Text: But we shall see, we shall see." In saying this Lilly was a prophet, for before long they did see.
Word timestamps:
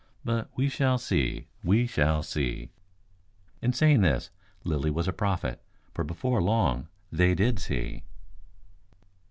But 0.25 0.49
we 0.55 0.67
shall 0.67 0.97
see, 0.97 1.45
we 1.63 1.85
shall 1.85 2.23
see." 2.23 2.71
In 3.61 3.71
saying 3.71 4.01
this 4.01 4.31
Lilly 4.63 4.89
was 4.89 5.07
a 5.07 5.13
prophet, 5.13 5.61
for 5.93 6.03
before 6.03 6.41
long 6.41 6.87
they 7.11 7.35
did 7.35 7.59
see. 7.59 8.01